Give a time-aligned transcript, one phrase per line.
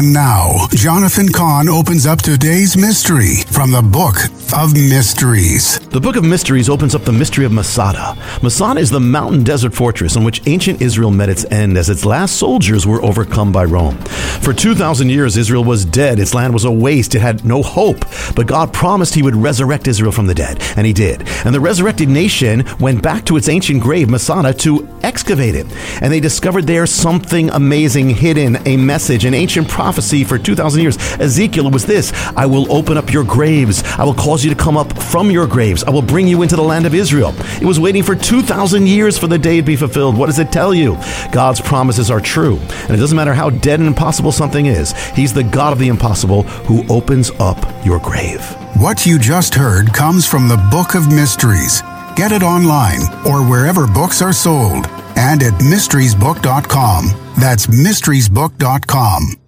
[0.00, 4.16] And now, Jonathan Cahn opens up today's mystery from the Book
[4.56, 5.78] of Mysteries.
[5.90, 8.16] The Book of Mysteries opens up the mystery of Masada.
[8.42, 12.06] Masada is the mountain desert fortress on which ancient Israel met its end as its
[12.06, 13.98] last soldiers were overcome by Rome.
[14.40, 16.18] For 2,000 years, Israel was dead.
[16.18, 17.14] Its land was a waste.
[17.14, 18.00] It had no hope.
[18.34, 21.28] But God promised He would resurrect Israel from the dead, and He did.
[21.44, 25.66] And the resurrected nation went back to its ancient grave, Masada, to excavate it.
[26.00, 30.96] And they discovered there something amazing hidden, a message, an ancient prophecy for 2,000 years.
[31.18, 33.82] Ezekiel was this I will open up your graves.
[33.98, 35.82] I will cause you to come up from your graves.
[35.82, 37.34] I will bring you into the land of Israel.
[37.60, 40.16] It was waiting for 2,000 years for the day to be fulfilled.
[40.16, 40.96] What does it tell you?
[41.32, 42.56] God's promises are true.
[42.84, 45.88] And it doesn't matter how dead and impossible something is, He's the God of the
[45.88, 48.40] impossible who opens up your grave.
[48.76, 51.82] What you just heard comes from the Book of Mysteries.
[52.14, 57.06] Get it online or wherever books are sold and at mysteriesbook.com.
[57.40, 59.39] That's mysteriesbook.com.